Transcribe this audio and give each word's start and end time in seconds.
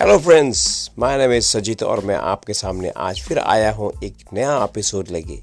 Hello 0.00 0.18
friends 0.18 0.90
my 0.98 1.16
name 1.18 1.32
is 1.32 1.44
Sajeet 1.44 1.82
और 1.82 2.04
मैं 2.04 2.14
आपके 2.14 2.54
सामने 2.54 2.90
आज 2.96 3.20
फिर 3.20 3.38
आया 3.38 3.72
हूँ 3.72 3.90
एक 4.04 4.16
नया 4.32 4.52
एपिसोड 4.64 5.08
लेके। 5.08 5.38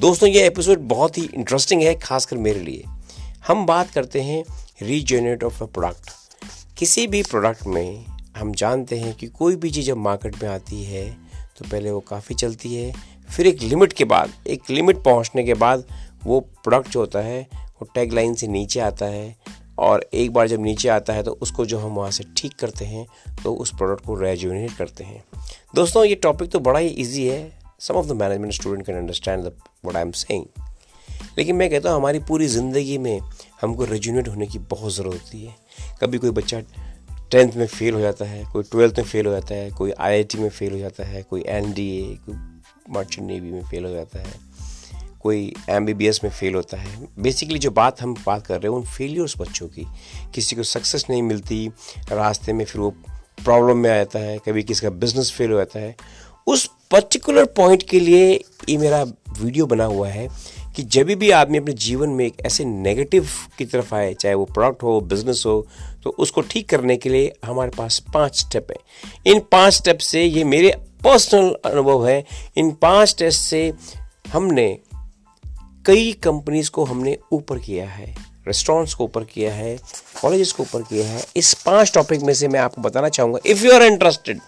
दोस्तों, 0.00 0.28
ये 0.28 0.46
एपिसोड 0.46 0.78
बहुत 0.78 1.18
ही 1.18 1.22
इंटरेस्टिंग 1.34 1.82
है, 1.82 1.94
खासकर 1.94 2.36
मेरे 2.36 2.60
लिए। 2.60 2.84
हम 3.46 3.66
बात 3.66 3.90
करते 3.90 4.20
हैं 4.20 4.42
रीजनरेट 4.82 5.44
ऑफ़ 5.44 5.62
अ 5.64 5.66
प्रोडक्ट 5.66 6.10
किसी 6.78 7.06
भी 7.06 7.22
प्रोडक्ट 7.22 7.66
में 7.66 8.06
हम 8.36 8.54
जानते 8.54 8.98
हैं 8.98 9.14
कि 9.14 9.26
कोई 9.26 9.56
भी 9.56 9.70
चीज़ 9.70 9.86
जब 9.86 9.96
मार्केट 9.96 10.42
में 10.42 10.50
आती 10.50 10.82
है 10.84 11.08
तो 11.58 11.68
पहले 11.70 11.90
वो 11.90 12.00
काफ़ी 12.00 12.34
चलती 12.34 12.74
है। 12.74 12.92
फिर 13.30 13.46
एक 13.46 13.62
लिमिट 13.62 13.92
के 13.92 14.04
बाद, 14.04 14.32
एक 14.46 14.70
लिमिट 14.70 15.04
पहुँचने 15.04 15.44
के 15.44 15.54
बाद 15.54 15.84
वो 16.24 16.40
प्रोडक्ट 16.40 16.90
जो 16.90 17.00
होता 17.00 17.18
है, 17.18 17.40
वो 17.52 17.88
टैग 17.94 18.12
लाइन 18.12 18.34
से 18.34 18.46
नीचे 18.46 18.80
आता 18.80 19.06
है। 19.06 19.36
और 19.80 20.08
एक 20.14 20.32
बार 20.32 20.48
जब 20.48 20.60
नीचे 20.62 20.88
आता 20.88 21.12
है 21.12 21.22
तो 21.22 21.32
उसको 21.42 21.66
जो 21.66 21.78
हम 21.78 21.94
वहाँ 21.94 22.10
से 22.10 22.24
ठीक 22.36 22.54
करते 22.60 22.84
हैं 22.84 23.06
तो 23.42 23.54
उस 23.54 23.74
प्रोडक्ट 23.76 24.04
को 24.06 24.14
रेजुनेट 24.14 24.72
करते 24.72 25.04
हैं। 25.04 25.22
दोस्तों, 25.74 26.04
ये 26.04 26.14
टॉपिक 26.16 26.50
तो 26.50 26.60
बड़ा 26.60 26.78
ही 26.80 26.88
ईजी 26.88 27.26
है। 27.26 27.58
Some 27.80 27.94
of 27.94 28.06
the 28.06 28.12
management 28.12 28.52
student 28.52 28.86
can 28.86 28.96
understand 28.96 29.50
what 29.84 29.96
I 29.96 30.02
am 30.02 30.10
saying 30.12 30.44
लेकिन 31.38 31.56
मैं 31.56 31.68
कहता 31.70 31.90
हूँ, 31.90 31.96
हमारी 31.96 32.18
पूरी 32.18 32.46
ज़िंदगी 32.48 32.98
में 32.98 33.20
हमको 33.60 33.84
रेजुनेट 33.84 34.28
होने 34.28 34.46
की 34.46 34.58
बहुत 34.60 34.92
ज़रूरत 34.92 35.20
होती 35.20 35.44
है। 35.44 35.54
कभी 36.00 36.18
कोई 36.18 36.30
बच्चा 36.30 36.60
टेंथ 37.30 37.52
में 37.52 37.66
फेल 37.66 37.94
हो 37.94 38.00
जाता 38.00 38.24
है, 38.24 38.44
कोई 38.52 38.62
ट्वेल्थ 38.62 38.98
में 38.98 39.04
फेल 39.04 39.26
हो 39.26 39.32
जाता 39.32 39.54
है, 39.54 39.70
कोई 39.70 39.92
आईआईटी 39.92 40.38
में 40.38 40.48
फेल 40.48 40.72
हो 40.72 40.78
जाता 40.78 41.04
है, 41.04 41.22
कोई 41.22 41.44
एनडीए 41.48 42.14
कोई 42.26 42.34
मर्चेंट 42.90 43.26
नेवी 43.26 43.52
में 43.52 43.62
फेल 43.62 43.84
हो 43.84 43.90
जाता 43.90 44.18
है। 44.18 44.32
कोई 45.22 45.52
एमबीबीएस 45.68 46.20
में 46.24 46.30
फेल 46.30 46.54
होता 46.54 46.76
है। 46.76 47.08
बेसिकली 47.18 47.58
जो 47.58 47.70
बात 47.70 48.00
हम 48.02 48.14
बात 48.16 48.46
कर 48.46 48.54
रहे 48.54 48.70
हैं, 48.70 48.78
उन 48.78 48.84
फेलियर्स 48.86 49.34
बच्चों 49.38 49.66
की। 49.68 49.86
किसी 50.34 50.56
को 50.56 50.62
सक्सेस 50.62 51.04
नहीं 51.10 51.22
मिलती, 51.22 51.66
रास्ते 52.12 52.52
में 52.52 52.64
फिर 52.64 52.80
वो 52.80 52.90
प्रॉब्लम 53.44 53.76
में 53.76 53.90
आ 53.90 53.94
जाता 53.94 54.18
है, 54.18 54.38
कभी 54.38 54.62
किसी 54.62 54.82
का 54.82 54.90
बिज़नेस 54.90 55.32
फेल 55.32 55.50
हो 55.50 55.58
जाता 55.58 55.80
है। 55.80 55.94
उस 56.46 56.68
पर्टिकुलर 56.90 57.44
पॉइंट 57.56 57.82
के 57.82 58.00
लिए 58.00 58.32
ये 58.68 58.76
मेरा 58.78 59.02
वीडियो 59.40 59.66
बना 59.66 59.84
हुआ 59.84 60.08
है 60.08 60.28
कि 60.76 60.82
जब 60.84 61.06
भी 61.18 61.30
आदमी 61.30 61.58
अपने 61.58 61.72
जीवन 61.74 62.08
में 62.08 62.24
एक 62.26 62.40
ऐसे 62.46 62.64
नेगेटिव 62.64 63.28
की 63.58 63.64
तरफ़ 63.64 63.94
आए, 63.94 64.12
चाहे 64.14 64.34
वो 64.34 64.44
प्रोडक्ट 64.44 64.82
हो 64.82 65.00
बिज़नेस 65.00 65.42
हो 65.46 65.66
तो 66.02 66.10
उसको 66.18 66.40
ठीक 66.40 66.68
करने 66.68 66.96
के 66.96 67.08
लिए 67.08 67.32
हमारे 67.44 67.70
पास 67.70 67.98
पाँच 68.14 68.36
स्टेप 68.36 68.70
हैं। 68.70 69.32
इन 69.32 69.40
पाँच 69.52 69.74
स्टेप 69.74 69.98
से 69.98 70.24
ये 70.24 70.44
मेरे 70.44 70.70
पर्सनल 71.04 71.54
अनुभव 71.64 72.06
है। 72.08 72.24
इन 72.56 72.70
पाँच 72.72 73.08
स्टेप 73.08 73.32
से 73.32 73.72
हमने 74.32 74.78
कई 75.84 76.12
कंपनीज़ 76.22 76.70
को 76.70 76.84
हमने 76.84 77.16
ऊपर 77.32 77.58
किया 77.58 77.88
है 77.88 78.14
रेस्टोरेंट्स 78.46 78.94
को 78.94 79.04
ऊपर 79.04 79.24
किया 79.24 79.52
है 79.54 79.76
कॉलेजेस 80.22 80.52
को 80.52 80.62
ऊपर 80.62 80.82
किया 80.82 81.06
है। 81.08 81.24
इस 81.36 81.52
पाँच 81.62 81.92
टॉपिक 81.94 82.22
में 82.22 82.32
से 82.34 82.48
मैं 82.48 82.60
आपको 82.60 82.82
बताना 82.82 83.08
चाहूँगा 83.08 83.38
इफ़ 83.46 83.64
यू 83.64 83.72
आर 83.72 83.82
इंटरेस्टेड 83.82 84.40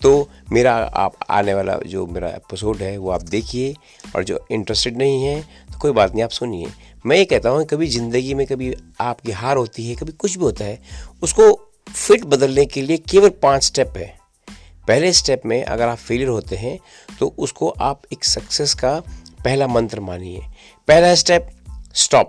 तो 0.00 0.28
मेरा 0.52 0.74
आप 0.74 1.14
आने 1.30 1.54
वाला 1.54 1.76
जो 1.86 2.06
मेरा 2.06 2.28
एपिसोड 2.28 2.76
है, 2.76 2.96
वो 2.98 3.10
आप 3.10 3.22
देखिए, 3.24 3.74
और 4.16 4.24
जो 4.24 4.44
इंटरेस्टेड 4.50 4.96
नहीं 4.98 5.22
है 5.22 5.40
तो 5.72 5.78
कोई 5.78 5.92
बात 5.92 6.12
नहीं, 6.12 6.22
आप 6.24 6.30
सुनिए। 6.30 6.66
मैं 7.06 7.16
ये 7.16 7.24
कहता 7.24 7.50
हूँ, 7.50 7.64
कभी 7.64 7.86
ज़िंदगी 7.88 8.34
में 8.34 8.46
कभी 8.46 8.74
आपकी 9.00 9.32
हार 9.32 9.56
होती 9.56 9.88
है, 9.88 9.94
कभी 9.94 10.12
कुछ 10.12 10.36
भी 10.36 10.44
होता 10.44 10.64
है, 10.64 10.78
उसको 11.22 11.52
फिट 11.86 12.24
बदलने 12.24 12.64
के 12.66 12.82
लिए 12.82 12.96
केवल 13.10 13.28
पाँच 13.42 13.64
स्टेप 13.64 13.96
है। 13.96 14.06
पहले 14.88 15.12
स्टेप 15.12 15.42
में 15.46 15.62
अगर 15.64 15.88
आप 15.88 15.98
फेलियर 15.98 16.28
होते 16.28 16.56
हैं 16.56 16.78
तो 17.18 17.34
उसको 17.38 17.68
आप 17.80 18.02
एक 18.12 18.24
सक्सेस 18.24 18.74
का 18.74 19.00
पहला 19.44 19.66
मंत्र 19.66 20.00
मानिए। 20.00 20.40
पहला 20.88 21.14
स्टेप 21.14 21.48
स्टॉप 21.94 22.28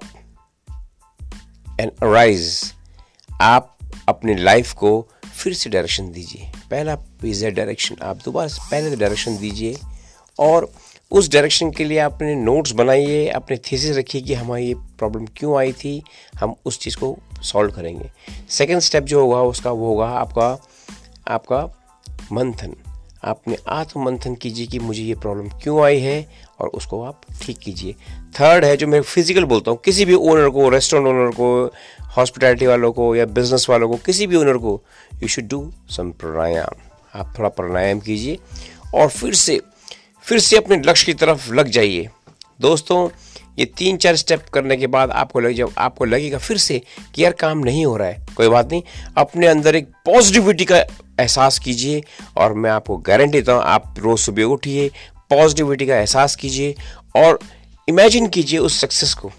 एंड 1.80 1.92
अराइज 2.04 2.74
आप 3.30 3.78
अपनी 4.08 4.36
लाइफ 4.36 4.74
को 4.74 5.08
फिर 5.36 5.54
से 5.54 5.70
डायरेक्शन 5.70 6.12
दीजिए। 6.12 6.52
पहला 6.72 6.98
इज़ 7.26 7.46
डायरेक्शन 7.46 7.96
आप 8.02 8.18
दोबारा 8.26 8.68
पहले 8.72 8.96
डायरेक्शन 8.96 9.38
दीजिए 9.38 9.76
और 10.40 10.72
उस 11.12 11.30
डायरेक्शन 11.32 11.72
के 11.72 11.84
लिए 11.84 12.00
आपने 12.00 12.36
नोट्स 12.36 12.72
बनाइए, 12.72 13.28
अपने 13.28 13.58
थीसिस 13.58 13.98
रखिए 13.98 14.22
कि 14.22 14.34
हमारी 14.34 14.68
ये 14.68 14.74
प्रॉब्लम 14.74 15.26
क्यों 15.26 15.58
आई 15.58 15.74
थी, 15.74 16.04
हम 16.40 16.56
उस 16.66 16.80
चीज़ 16.80 16.98
को 16.98 17.18
सॉल्व 17.44 17.72
करेंगे। 17.72 18.12
सेकेंड 18.50 18.80
स्टेप 18.80 19.04
जो 19.04 19.22
होगा, 19.22 19.42
उसका 19.42 19.72
वो 19.72 19.88
होगा 19.88 20.08
आपका 20.10 20.50
आपका 21.28 21.62
मंथन। 22.32 22.76
आपने 23.26 23.58
आत्म 23.70 24.04
मंथन 24.06 24.36
कीजिए 24.36 24.66
कि 24.68 24.80
मुझे 24.80 25.02
ये 25.04 25.14
प्रॉब्लम 25.16 25.48
क्यों 25.64 25.84
आई 25.84 26.00
है 26.00 26.18
और 26.60 26.68
उसको 26.70 27.02
आप 27.04 27.22
ठीक 27.42 27.58
कीजिए। 27.60 27.94
थर्ड 28.40 28.66
है 28.66 28.76
जो 28.78 28.88
मैं 28.88 29.02
फ़िज़िकल 29.02 29.46
बोलता 29.46 29.72
हूँ, 29.72 29.80
किसी 29.86 30.06
भी 30.06 30.14
ओनर 30.14 30.50
को 30.50 30.70
रेस्टोरेंट 30.70 31.08
ओनर 31.08 31.32
को 31.36 31.48
हॉस्पिटैलिटी 32.18 32.68
वालों 32.68 32.92
को 32.92 33.16
या 33.16 33.26
बिज़नेस 33.28 33.66
वालों 33.70 33.90
को, 33.90 33.98
किसी 33.98 34.28
भी 34.28 34.36
ओनर 34.36 34.58
को 34.58 34.82
you 35.22 35.28
should 35.28 35.48
do 35.48 35.72
some 35.90 36.12
pranayama 36.12 36.82
आप 37.14 37.34
थोड़ा 37.38 37.50
प्राणायाम 37.52 38.00
कीजिए 38.00 38.38
और 38.96 39.10
फिर 39.10 39.34
से 39.36 39.60
फिर 40.26 40.40
से 40.40 40.58
अपने 40.58 40.78
लक्ष्य 40.78 41.06
की 41.06 41.14
तरफ़ 41.16 41.52
लग 41.54 41.68
जाइए। 41.70 42.10
दोस्तों, 42.60 43.10
ये 43.60 43.66
तीन 43.78 43.98
चार 43.98 44.16
स्टेप 44.16 44.46
करने 44.54 44.78
के 44.78 44.88
बाद 44.88 45.12
आपको 45.12 45.40
लग, 45.40 45.52
जब 45.52 45.74
आपको 45.78 46.06
लगेगा 46.06 46.38
फिर 46.38 46.58
से 46.58 46.82
कि 47.16 47.24
यार 47.24 47.34
काम 47.34 47.58
नहीं 47.60 47.86
हो 47.86 47.96
रहा 47.98 48.08
है, 48.08 48.26
कोई 48.38 48.48
बात 48.50 48.72
नहीं। 48.72 48.84
अपने 49.18 49.48
अंदर 49.48 49.76
एक 49.76 49.88
पॉजिटिविटी 50.06 50.66
का 50.66 50.84
एहसास 51.20 51.60
कीजिए 51.60 52.04
और 52.38 52.54
मैं 52.54 52.70
आपको 52.72 52.98
गारंटी 52.98 53.32
देता 53.32 53.54
हूँ, 53.54 53.64
आप 53.64 53.96
रोज़ 54.00 54.22
सुबह 54.22 54.44
उठिए 54.44 54.90
पॉजिटिविटी 55.30 55.86
का 55.88 55.98
एहसास 55.98 56.36
कीजिए 56.36 56.76
और 57.16 57.40
इमेजिन 57.88 58.28
कीजिए 58.28 58.60
उस 58.60 58.80
सक्सेस 58.82 59.14
को, 59.14 59.32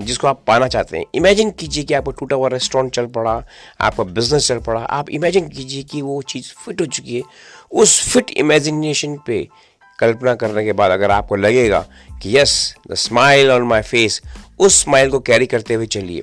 जिसको 0.00 0.26
आप 0.28 0.42
पाना 0.46 0.68
चाहते 0.68 0.98
हैं। 0.98 1.04
इमेजिन 1.14 1.50
कीजिए 1.50 1.84
कि 1.84 1.94
आपका 1.94 2.12
टूटा 2.12 2.36
हुआ 2.36 2.48
रेस्टोरेंट 2.48 2.92
चल 2.94 3.06
पड़ा, 3.06 3.42
आपका 3.80 4.04
बिज़नेस 4.04 4.48
चल 4.48 4.58
पड़ा। 4.58 4.80
आप 4.80 5.10
इमेजिन 5.10 5.48
कीजिए 5.48 5.82
कि 5.82 6.02
वो 6.02 6.20
चीज़ 6.22 6.52
फिट 6.56 6.80
हो 6.80 6.86
चुकी 6.86 7.16
है। 7.16 7.22
उस 7.72 8.00
फिट 8.08 8.30
इमेजिनेशन 8.30 9.16
पे 9.26 9.46
कल्पना 9.98 10.34
करने 10.34 10.64
के 10.64 10.72
बाद 10.72 10.90
अगर 10.90 11.10
आपको 11.10 11.36
लगेगा 11.36 11.80
कि 12.22 12.36
yes 12.36 12.74
the 12.90 12.94
smile 12.94 13.50
on 13.50 13.62
my 13.62 13.82
face 13.82 14.20
उस 14.58 14.82
स्माइल 14.82 15.10
को 15.10 15.20
कैरी 15.20 15.46
करते 15.46 15.74
हुए 15.74 15.86
चलिए। 15.86 16.22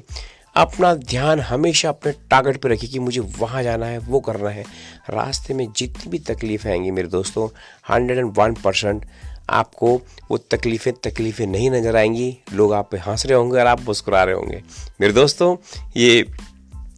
अपना 0.56 0.94
ध्यान 0.96 1.40
हमेशा 1.40 1.90
अपने 1.90 2.12
टारगेट 2.30 2.58
पर 2.62 2.70
रखिए 2.70 2.90
कि 2.90 3.00
मुझे 3.00 3.20
वहाँ 3.40 3.64
जाना 3.64 3.86
है, 3.86 3.98
वो 4.00 4.20
करना 4.20 4.50
है। 4.50 4.64
रास्ते 5.10 5.54
में 5.54 5.68
जितनी 5.78 6.10
भी 6.12 6.20
तकलीफ़ें 6.20 6.72
आएँगी 6.72 6.92
मेरे 6.92 7.08
दोस्तों 7.08 7.48
हंड्रेड 7.90 8.18
एंड 8.18 8.34
वन 8.38 8.54
परसेंट 8.64 9.06
आपको 9.50 9.96
वो 10.32 10.38
तकलीफ़ें 10.52 10.94
तकलीफ़ें 11.04 11.46
नहीं 11.48 11.70
नज़र 11.72 11.96
आएँगी। 11.96 12.38
लोग 12.54 12.74
आप 12.74 12.90
पे 12.92 12.98
हंस 12.98 13.26
रहे 13.26 13.38
होंगे 13.38 13.60
और 13.60 13.68
आप 13.68 13.82
मुस्कुरा 13.88 14.24
रहे 14.24 14.36
होंगे। 14.36 14.62
मेरे 15.02 15.14
दोस्तों, 15.14 15.56
ये 15.98 16.26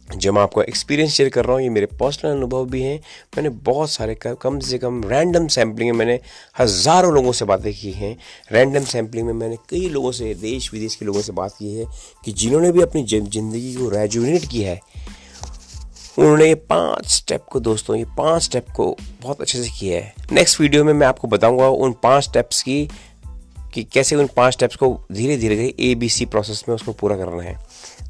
जो 0.06 0.32
मैं 0.32 0.42
आपको 0.42 0.62
एक्सपीरियंस 0.62 1.12
शेयर 1.12 1.28
कर 1.28 1.44
रहा 1.44 1.54
हूँ, 1.54 1.62
ये 1.62 1.68
मेरे 1.68 1.86
पर्सनल 2.00 2.30
अनुभव 2.30 2.64
भी 2.70 2.80
हैं। 2.82 2.98
मैंने 3.36 3.48
बहुत 3.64 3.90
सारे 3.90 4.14
कम 4.22 4.58
से 4.60 4.78
कम 4.78 5.02
रैंडम 5.04 5.46
सैम्पलिंग 5.48 5.90
में 5.90 5.98
मैंने 5.98 6.18
हज़ारों 6.58 7.12
लोगों 7.14 7.32
से 7.32 7.44
बातें 7.44 7.72
की 7.72 7.92
हैं। 7.92 8.16
रैंडम 8.52 8.84
सैम्पलिंग 8.84 9.26
में 9.26 9.32
मैंने 9.34 9.56
कई 9.70 9.88
लोगों 9.88 10.12
से 10.12 10.34
देश 10.34 10.72
विदेश 10.72 10.94
के 10.96 11.04
लोगों 11.04 11.22
से 11.22 11.32
बात 11.32 11.54
की 11.58 11.74
है 11.74 11.86
कि 12.24 12.32
जिन्होंने 12.32 12.72
भी 12.72 12.82
अपनी 12.82 13.04
ज़िंदगी 13.04 13.74
को 13.74 13.88
रेजुनेट 13.90 14.44
किया 14.44 14.70
है। 14.70 14.80
उन्होंने 16.18 16.46
ये 16.46 16.54
पाँच 16.54 17.06
स्टेप 17.06 17.44
को 17.52 17.60
दोस्तों, 17.60 17.96
ये 17.96 18.04
पाँच 18.18 18.42
स्टेप 18.42 18.66
को 18.76 18.96
बहुत 19.22 19.40
अच्छे 19.40 19.62
से 19.62 19.70
किया 19.78 19.98
है। 19.98 20.14
नेक्स्ट 20.32 20.60
वीडियो 20.60 20.84
में 20.84 20.92
मैं 20.92 21.06
आपको 21.06 21.28
बताऊँगा 21.28 21.68
उन 21.68 21.94
पाँच 22.02 22.24
स्टेप्स 22.24 22.62
की 22.62 22.88
कि 23.74 23.84
कैसे 23.84 24.16
उन 24.16 24.28
पाँच 24.36 24.52
स्टेप्स 24.52 24.76
को 24.76 24.88
धीरे 25.12 25.36
धीरे 25.36 25.56
धीरे 25.56 25.74
ए 25.80 25.94
बी 25.94 26.08
सी 26.08 26.24
प्रोसेस 26.26 26.64
में 26.68 26.74
उसको 26.74 26.92
पूरा 26.92 27.16
करना 27.16 27.42
है। 27.42 27.56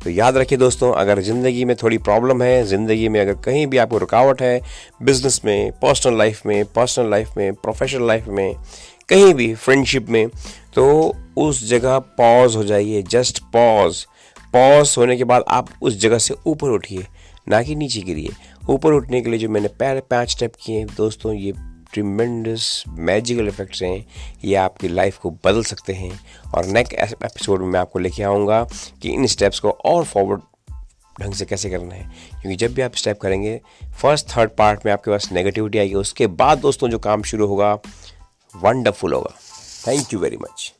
तो 0.05 0.11
याद 0.11 0.37
रखिए 0.37 0.59
दोस्तों, 0.59 0.93
अगर 0.93 1.21
ज़िंदगी 1.23 1.65
में 1.65 1.75
थोड़ी 1.77 1.99
प्रॉब्लम 1.99 2.43
है, 2.43 2.65
ज़िंदगी 2.65 3.09
में 3.09 3.21
अगर 3.21 3.35
कहीं 3.45 3.67
भी 3.67 3.79
आपको 3.79 3.99
रुकावट 3.99 4.43
है 4.43 4.61
बिज़नेस 5.03 5.41
में 5.45 5.73
पर्सनल 5.83 6.19
लाइफ 6.19 6.47
में 6.47 6.65
पर्सनल 6.67 7.11
लाइफ 7.11 7.37
में 7.37 7.53
प्रोफेशनल 7.55 8.07
लाइफ 8.07 8.27
में, 8.29 8.55
कहीं 9.09 9.33
भी 9.35 9.55
फ्रेंडशिप 9.55 10.09
में 10.09 10.27
तो 10.75 11.15
उस 11.39 11.69
जगह 11.69 11.99
पॉज 12.19 12.57
हो 12.57 12.65
जाइए 12.65 13.03
जस्ट 13.03 13.39
पॉज 13.53 14.05
पॉज 14.55 14.95
होने 14.99 15.17
के 15.17 15.25
बाद 15.25 15.45
आप 15.49 15.69
उस 15.83 16.01
जगह 16.01 16.19
से 16.19 16.35
ऊपर 16.47 16.71
उठिए, 16.71 17.07
ना 17.49 17.63
कि 17.63 17.75
नीचे 17.75 18.01
गिरिए। 18.01 18.31
ऊपर 18.71 18.93
उठने 18.93 19.21
के 19.21 19.31
लिए 19.31 19.39
जो 19.39 19.49
मैंने 19.49 19.69
पहले 19.71 20.01
पाँच 20.11 20.31
स्टेप 20.31 20.53
किए 20.57 20.85
दोस्तों, 20.87 21.33
ये 21.35 21.53
ट्रिमेंडस 21.95 22.85
मैजिकल 22.89 23.49
इफेक्ट्स 23.49 23.83
हैं, 23.83 24.07
ये 24.45 24.55
आपकी 24.55 24.89
लाइफ 24.89 25.19
को 25.19 25.31
बदल 25.31 25.63
सकते 25.65 25.93
हैं। 25.93 26.21
और 26.55 26.65
नेक्स्ट 26.65 26.95
एपिसोड 26.95 27.61
में 27.61 27.69
मैं 27.69 27.81
आपको 27.81 27.99
लेके 27.99 28.23
आऊँगा 28.23 28.69
कि 29.03 29.09
इन 29.09 29.27
स्टेप्स 29.27 29.61
को 29.61 29.71
और 29.71 30.05
फॉरवर्ड 30.05 30.41
ढंग 31.21 31.35
से 31.35 31.45
कैसे 31.45 31.71
करना 31.71 31.95
है। 31.95 32.13
क्योंकि 32.41 32.57
जब 32.57 32.75
भी 32.75 32.83
आप 32.83 32.95
स्टेप 32.95 33.21
करेंगे 33.21 33.61
फ़र्स्ट 34.01 34.37
थर्ड 34.37 34.51
पार्ट 34.59 34.87
में 34.87 34.93
आपके 34.93 35.11
पास 35.11 35.33
नेगेटिविटी 35.33 35.79
आएगी। 35.79 35.95
उसके 35.95 36.27
बाद 36.27 36.59
दोस्तों 36.59 36.89
जो 36.89 36.99
काम 36.99 37.23
शुरू 37.23 37.47
होगा 37.47 37.75
वंडरफुल 38.57 39.13
होगा। 39.13 39.35
Thank 39.89 40.13
you 40.13 40.19
very 40.19 40.37
much 40.37 40.73